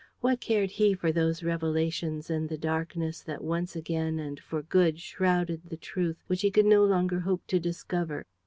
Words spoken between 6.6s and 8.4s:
no longer hope to discover?